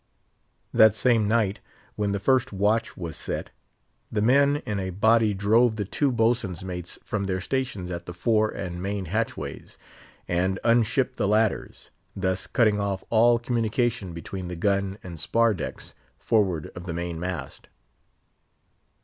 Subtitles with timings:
[0.73, 1.59] That same night,
[1.95, 3.51] when the first watch was set,
[4.11, 8.11] the men in a body drove the two boatswain's mates from their stations at the
[8.13, 9.77] fore and main hatchways,
[10.27, 15.93] and unshipped the ladders; thus cutting off all communication between the gun and spar decks,
[16.17, 17.67] forward of the main mast.